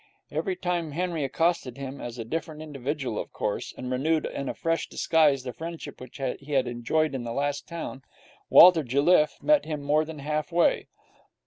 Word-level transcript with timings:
Every 0.31 0.55
time 0.55 0.93
Henry 0.93 1.23
accosted 1.23 1.77
him 1.77 2.01
as 2.01 2.17
a 2.17 2.25
different 2.25 2.59
individual, 2.63 3.19
of 3.19 3.31
course 3.31 3.71
and 3.77 3.91
renewed 3.91 4.25
in 4.25 4.49
a 4.49 4.55
fresh 4.55 4.89
disguise 4.89 5.43
the 5.43 5.53
friendship 5.53 6.01
which 6.01 6.19
he 6.39 6.53
had 6.53 6.67
enjoyed 6.67 7.13
at 7.13 7.23
the 7.23 7.31
last 7.31 7.67
town, 7.67 8.01
Walter 8.49 8.81
Jelliffe 8.83 9.43
met 9.43 9.65
him 9.65 9.83
more 9.83 10.03
than 10.03 10.17
half 10.17 10.51
way. 10.51 10.87